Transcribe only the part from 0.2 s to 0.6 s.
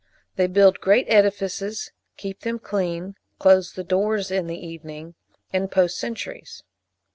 They